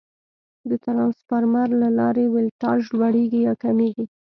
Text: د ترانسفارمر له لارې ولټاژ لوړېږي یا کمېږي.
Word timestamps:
د 0.69 0.71
ترانسفارمر 0.85 1.69
له 1.81 1.89
لارې 1.99 2.25
ولټاژ 2.35 2.81
لوړېږي 2.97 3.39
یا 3.47 3.53
کمېږي. 3.63 4.05